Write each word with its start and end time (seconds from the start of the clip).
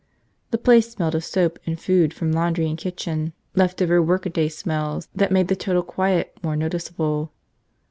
The 0.49 0.57
place 0.57 0.89
smelled 0.89 1.13
of 1.13 1.23
soap 1.23 1.59
and 1.67 1.79
food 1.79 2.11
from 2.11 2.31
laundry 2.31 2.67
and 2.67 2.75
kitchen, 2.75 3.33
leftover 3.53 4.01
workaday 4.01 4.49
smells 4.49 5.07
that 5.13 5.31
made 5.31 5.47
the 5.47 5.55
total 5.55 5.83
quiet 5.83 6.35
more 6.41 6.55
noticeable. 6.55 7.31